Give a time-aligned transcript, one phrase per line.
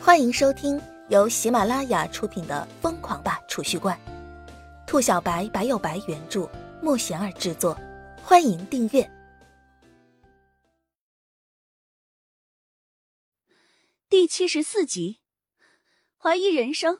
[0.00, 3.98] 欢迎收听由喜马拉雅出品的《疯狂吧储蓄罐》，
[4.86, 6.48] 兔小白白有白原著，
[6.80, 7.76] 莫贤儿制作。
[8.22, 9.10] 欢迎订阅
[14.08, 15.18] 第七十四集。
[16.16, 16.96] 怀疑人生，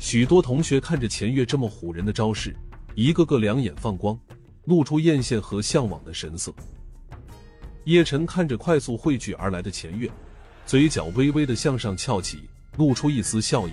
[0.00, 2.54] 许多同学看着钱月这么唬人的招式，
[2.94, 4.18] 一个个两眼放光，
[4.64, 6.52] 露出艳羡和向往的神色。
[7.84, 10.10] 叶晨看着快速汇聚而来的钱月。
[10.68, 12.42] 嘴角微微的向上翘起，
[12.76, 13.72] 露出一丝笑意。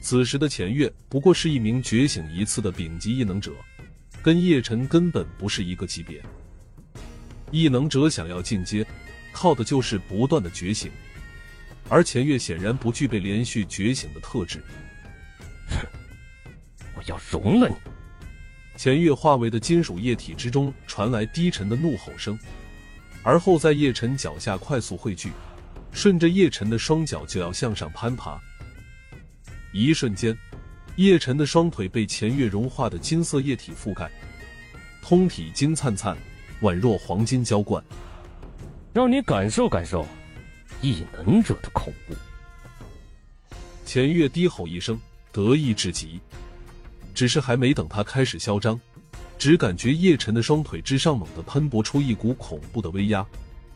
[0.00, 3.52] 此时的钱月不过是一名觉醒一次的丙级异能者，
[4.22, 6.18] 跟叶晨根本不是一个级别。
[7.50, 8.86] 异能者想要进阶，
[9.34, 10.90] 靠的就是不断的觉醒，
[11.90, 14.64] 而钱月显然不具备连续觉醒的特质。
[15.68, 15.76] 哼，
[16.96, 17.74] 我要融了你！
[18.78, 22.38] 钱月化为的金属液体之中传来低沉的怒吼声，
[23.22, 25.30] 而后在叶晨脚下快速汇聚。
[25.92, 28.40] 顺着叶晨的双脚就要向上攀爬，
[29.72, 30.36] 一瞬间，
[30.96, 34.10] 叶晨的双腿被钱月融化的金色液体覆盖，
[35.02, 36.16] 通体金灿灿，
[36.62, 37.82] 宛若黄金浇灌。
[38.92, 40.04] 让你感受感受
[40.82, 42.14] 异能者的恐怖。
[43.84, 44.98] 钱月低吼一声，
[45.32, 46.20] 得意至极。
[47.14, 48.80] 只是还没等他开始嚣张，
[49.38, 53.26] 只感觉叶晨的双腿之上猛地喷薄出一股恐怖的威压。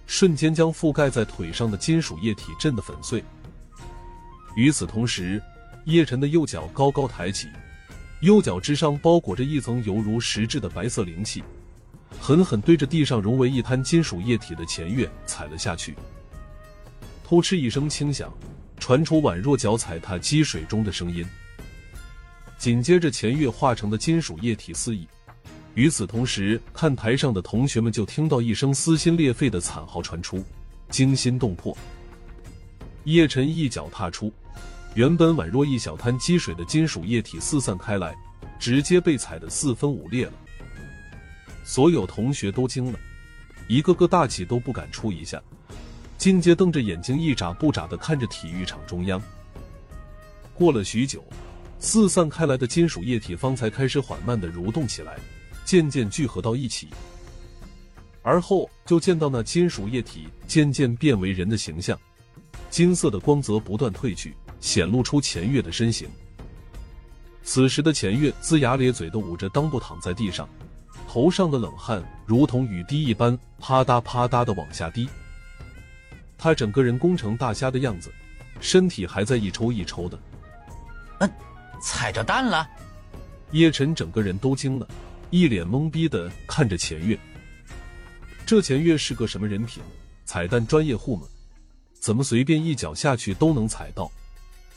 [0.06, 3.22] 瞬间将覆盖在腿上的金属液体震得粉碎。
[4.56, 5.42] 与此同时，
[5.86, 7.48] 叶晨的右脚高高抬起，
[8.20, 11.42] 右脚之上包裹着一层犹如实质的白色灵气，
[12.20, 15.94] 狠狠对着地上融为一滩金属液体的钱月踩了下去。
[17.24, 18.33] 突哧一声轻响，
[18.78, 21.24] 传出宛若脚踩踏积水中的声音。
[22.56, 25.08] 紧接着，钱月化成的金属液体四溢。
[25.75, 30.42] 与此同时，看台上的同学们就听到一声撕心裂肺的惨嚎传出，
[30.89, 31.77] 惊心动魄。
[33.05, 34.33] 叶晨一脚踏出，
[34.95, 38.14] 原本宛若一小滩积水的金属液体四散开来，
[38.58, 40.33] 直接被踩得四分五裂了。
[41.64, 42.98] 所有同学都惊了，
[43.67, 45.42] 一个个大气都不敢出一下，
[46.17, 49.20] 境界瞪着眼睛一眨不眨的看着体育场中央。
[50.55, 51.24] 过了许久，
[51.80, 55.18] 四散开来的金属液体方才开始缓慢的蠕动起来。
[55.64, 56.89] 渐渐聚合到一起，
[58.23, 61.98] 而后就见到那金属液体渐渐变为人的形象，
[62.70, 66.08] 金色的光泽不断褪去，显露出钱月的身形。
[67.42, 70.48] 此时的钱月龇牙咧嘴的捂着裆部躺在地上，
[71.08, 75.08] 头上的冷汗如同雨滴一般啪嗒啪嗒的往下滴。
[76.39, 78.13] 他整个人弓成大虾的样子，
[78.61, 80.19] 身体还在一抽一抽的。
[81.20, 81.30] 嗯，
[81.80, 82.69] 踩着蛋了？
[83.53, 84.89] 叶晨整个人都惊了。
[85.34, 87.18] 一脸懵逼的看着钱月，
[88.46, 89.83] 这钱月是个什么人品？
[90.24, 91.27] 彩蛋专业户吗？
[91.98, 94.08] 怎么随便一脚下去都能踩到？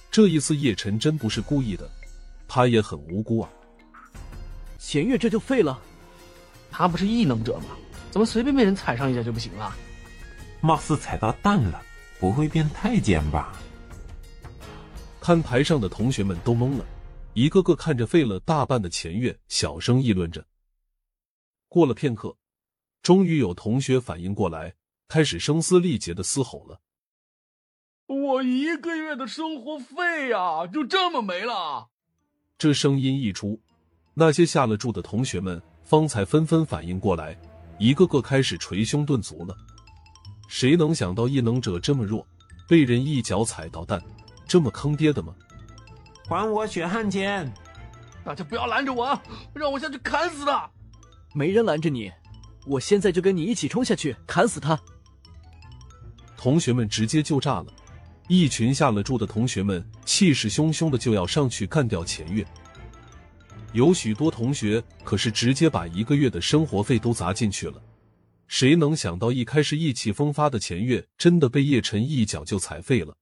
[0.09, 1.87] 这一次叶晨真不是故意的，
[2.47, 3.47] 他也很无辜啊。
[4.79, 5.79] 钱月这就废了？
[6.71, 7.77] 他不是异能者吗？
[8.09, 9.75] 怎么随便被人踩上一脚就不行了？
[10.59, 11.79] 貌似踩到蛋了，
[12.19, 13.53] 不会变太监吧？
[15.21, 16.85] 看台上的同学们都懵了。
[17.37, 20.43] 一个个看着废了大半的钱月，小声议论着。
[21.67, 22.35] 过了片刻，
[23.03, 24.73] 终于有同学反应过来，
[25.07, 26.81] 开始声嘶力竭的嘶吼了
[28.09, 31.89] ：“我一个月的生活费呀，就这么没了！”
[32.57, 33.61] 这声音一出，
[34.15, 37.39] 那些下了注的同学们方才纷纷反应过来，
[37.77, 39.55] 一个个开始捶胸顿足了。
[40.49, 42.27] 谁能想到异能者这么弱，
[42.67, 44.03] 被人一脚踩到蛋，
[44.47, 45.35] 这么坑爹的吗？
[46.27, 47.49] 还我血汗钱！
[48.25, 49.17] 大家不要拦着我，
[49.53, 50.69] 让我下去砍死他！
[51.33, 52.11] 没人拦着你，
[52.65, 54.77] 我现在就跟你一起冲下去砍死他！
[56.35, 57.67] 同学们直接就炸了，
[58.27, 62.45] 一群下了注的同学们气势汹汹的就要上去干掉钱月。
[63.71, 67.81] 有许多同学可是直接把一个月的生活费都砸进去了，
[68.49, 73.15] 谁能想到一开始意气风发的钱月真的被叶晨一脚就踩废了？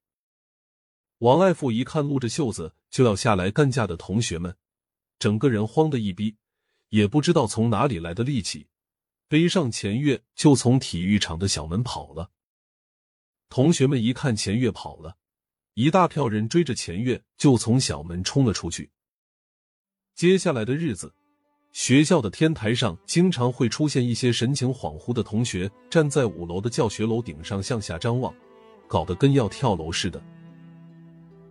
[1.25, 4.55] 王爱富一看露着袖子就要下来干架的同学们，
[5.17, 6.35] 整个人慌得一逼，
[6.89, 8.67] 也不知道从哪里来的力气，
[9.27, 12.29] 背上钱月就从体育场的小门跑了。
[13.49, 15.17] 同学们一看钱月跑了，
[15.73, 18.91] 一大票人追着钱月就从小门冲了出去。
[20.13, 21.11] 接下来的日子，
[21.71, 28.31] 学校的天台上经常会出现一些神情恍惚的同学，站在五楼的教学楼顶上向下张望，
[28.87, 30.23] 搞得跟要跳楼似的。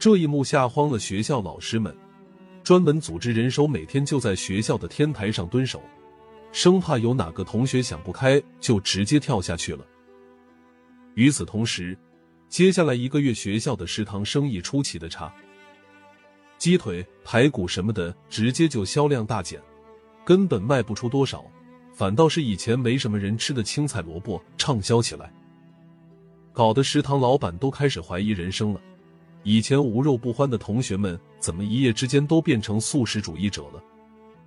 [0.05, 1.97] 这一幕吓慌了学校老师们，
[2.63, 5.83] 专门组织人手，每天就在学校的天台上蹲守，
[6.53, 9.83] 生怕有哪个同学想不开就直接跳下去了。
[11.15, 11.97] 与此同时，
[12.51, 15.35] 接下来一个月，学校的食堂生意出奇的差，
[16.59, 19.59] 鸡腿、排骨什么的直接就销量大减，
[20.23, 21.43] 根本卖不出多少，
[21.95, 25.33] 反倒是以前没什么人吃的青菜萝卜畅销起来，
[26.53, 28.79] 搞得食堂老板都开始怀疑人生了。
[29.45, 33.83] 以前无肉不欢的同学们，怎么一夜之间都变成素食主义者了？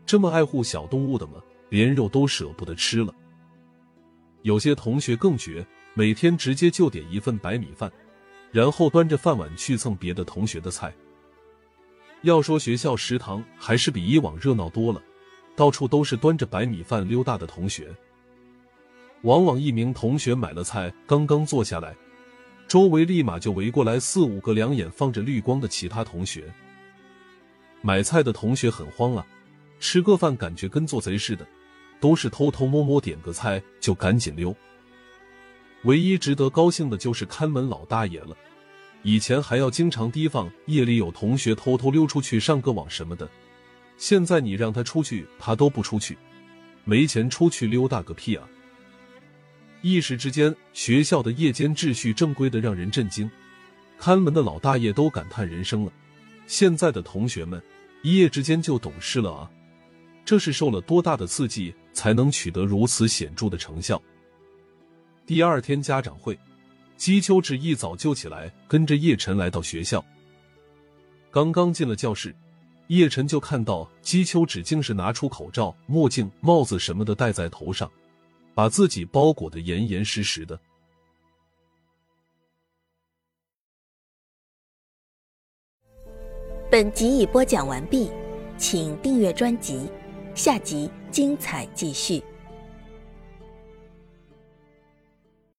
[0.08, 1.34] 这么爱护小动物的吗？
[1.70, 3.14] 连肉都舍不得吃了。
[4.42, 7.92] 有些同学更绝，每天直接就点一份白米饭，
[8.52, 10.92] 然后端着饭碗去蹭别的同学的菜。
[12.24, 15.00] 要说学校食堂还是比以往热闹多了，
[15.56, 17.96] 到处都是端着白米饭溜达的同学。
[19.22, 21.96] 往往一名同学买了菜，刚刚坐下来。
[22.68, 26.54] 周围立马就围过来四五个两眼放着绿光的其他同学。
[27.82, 29.26] 买菜的同学很慌啊，
[29.80, 31.48] 吃个饭感觉跟做贼似的，
[32.02, 34.54] 都是偷偷摸摸点个菜就赶紧溜。
[35.84, 38.36] 唯一值得高兴的就是看门老大爷了，
[39.04, 43.30] 以前还要经常提防夜里有同学偷偷溜出去上个网什么的，
[43.96, 46.18] 现在你让他出去，他都不出去，
[46.84, 48.50] 没钱出去溜达个屁啊！
[49.82, 53.30] 一时之间，学校的夜间秩序正规的让人震惊，
[53.98, 55.92] 看门的老大爷都感叹人生了。
[56.48, 57.62] 现在的同学们
[58.02, 59.52] 一夜之间就懂事了啊！
[60.26, 64.02] 这是受了多大的刺激才能取得如此显著的成效？
[65.26, 66.38] 第二天家长会，
[66.96, 70.04] 姬秋芷一早就起来，跟着叶晨来到学校。
[71.30, 72.36] 刚刚进了教室，
[72.88, 77.90] 叶晨就看到姬秋芷竟是拿出口罩、墨镜、帽子什么的戴在头上。
[78.58, 80.60] 把自己包裹的严严实实的。
[86.68, 88.10] 本集已播讲完毕，
[88.58, 89.88] 请订阅专辑，
[90.34, 92.24] 下集精彩继续。